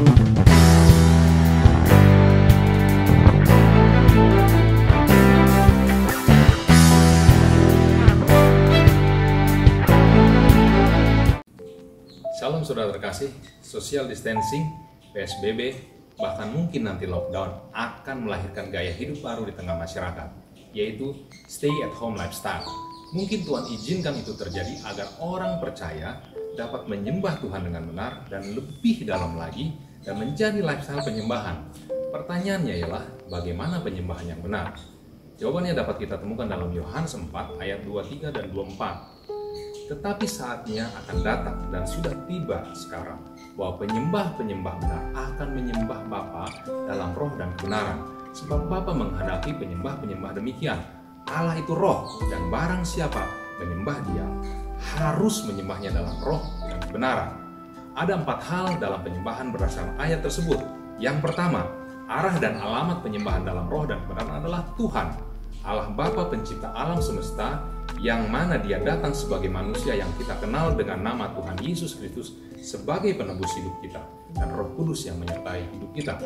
[0.00, 0.16] Shalom
[12.64, 13.28] saudara terkasih,
[13.60, 14.64] social distancing,
[15.12, 15.76] PSBB,
[16.16, 20.28] bahkan mungkin nanti lockdown akan melahirkan gaya hidup baru di tengah masyarakat,
[20.72, 21.12] yaitu
[21.44, 22.64] stay at home lifestyle.
[23.12, 26.24] Mungkin Tuhan izinkan itu terjadi agar orang percaya
[26.56, 31.60] dapat menyembah Tuhan dengan benar dan lebih dalam lagi dan menjadi lifestyle penyembahan.
[32.10, 34.74] Pertanyaannya ialah bagaimana penyembahan yang benar?
[35.40, 37.32] Jawabannya dapat kita temukan dalam Yohanes 4
[37.64, 39.90] ayat 23 dan 24.
[39.90, 43.18] Tetapi saatnya akan datang dan sudah tiba sekarang
[43.58, 46.46] bahwa penyembah-penyembah benar akan menyembah Bapa
[46.86, 47.98] dalam roh dan kebenaran.
[48.30, 50.78] Sebab Bapa menghendaki penyembah-penyembah demikian.
[51.26, 53.26] Allah itu roh dan barang siapa
[53.58, 54.26] menyembah dia
[54.98, 57.49] harus menyembahnya dalam roh dan kebenaran.
[58.00, 60.56] Ada empat hal dalam penyembahan berdasarkan ayat tersebut.
[60.96, 61.68] Yang pertama,
[62.08, 65.20] arah dan alamat penyembahan dalam roh dan kebenaran adalah Tuhan.
[65.60, 67.60] Allah Bapa pencipta alam semesta
[68.00, 72.32] yang mana dia datang sebagai manusia yang kita kenal dengan nama Tuhan Yesus Kristus
[72.64, 74.00] sebagai penebus hidup kita
[74.32, 76.16] dan roh kudus yang menyertai hidup kita.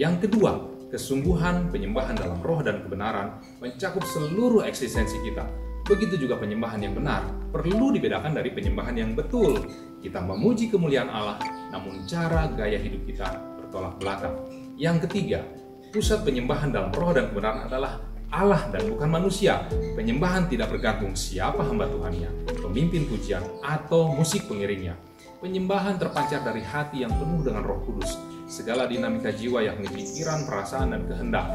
[0.00, 0.56] Yang kedua,
[0.88, 5.44] kesungguhan penyembahan dalam roh dan kebenaran mencakup seluruh eksistensi kita.
[5.90, 9.58] Begitu juga penyembahan yang benar perlu dibedakan dari penyembahan yang betul.
[9.98, 11.42] Kita memuji kemuliaan Allah,
[11.74, 13.26] namun cara gaya hidup kita
[13.58, 14.38] bertolak belakang.
[14.78, 15.42] Yang ketiga,
[15.90, 17.98] pusat penyembahan dalam roh dan kebenaran adalah
[18.30, 19.66] Allah dan bukan manusia.
[19.98, 24.94] Penyembahan tidak bergantung siapa hamba Tuhannya, pemimpin pujian, atau musik pengiringnya.
[25.42, 28.14] Penyembahan terpancar dari hati yang penuh dengan roh kudus.
[28.46, 31.50] Segala dinamika jiwa yakni pikiran, perasaan, dan kehendak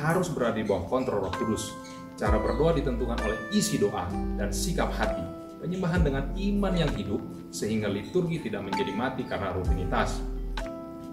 [0.00, 1.76] harus berada di bawah kontrol roh kudus.
[2.18, 5.22] Cara berdoa ditentukan oleh isi doa dan sikap hati.
[5.62, 7.22] Penyembahan dengan iman yang hidup
[7.54, 10.18] sehingga liturgi tidak menjadi mati karena rutinitas.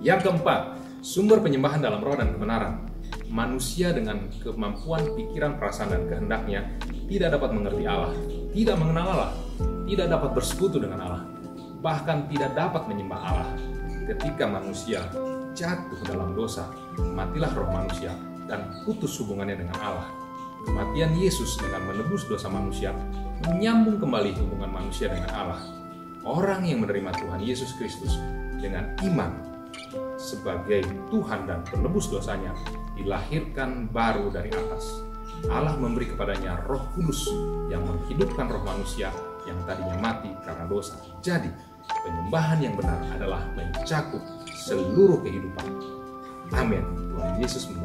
[0.02, 2.90] Yang keempat, sumber penyembahan dalam roh dan kebenaran
[3.30, 6.62] manusia dengan kemampuan pikiran, perasaan, dan kehendaknya
[7.06, 8.14] tidak dapat mengerti Allah,
[8.50, 9.32] tidak mengenal Allah,
[9.86, 11.24] tidak dapat bersekutu dengan Allah,
[11.86, 13.50] bahkan tidak dapat menyembah Allah.
[14.10, 15.06] Ketika manusia
[15.54, 16.66] jatuh dalam dosa,
[16.98, 18.14] matilah roh manusia
[18.50, 20.25] dan putus hubungannya dengan Allah.
[20.66, 22.92] Kematian Yesus dengan menebus dosa manusia
[23.46, 25.62] menyambung kembali hubungan manusia dengan Allah.
[26.26, 28.18] Orang yang menerima Tuhan Yesus Kristus
[28.58, 29.30] dengan iman
[30.18, 30.82] sebagai
[31.14, 32.58] Tuhan dan penebus dosanya
[32.98, 35.06] dilahirkan baru dari atas.
[35.52, 37.30] Allah memberi kepadanya roh kudus
[37.70, 39.14] yang menghidupkan roh manusia
[39.46, 40.98] yang tadinya mati karena dosa.
[41.22, 41.54] Jadi,
[41.86, 45.70] penyembahan yang benar adalah mencakup seluruh kehidupan.
[46.58, 46.82] Amin.
[47.14, 47.85] Tuhan Yesus memberkati.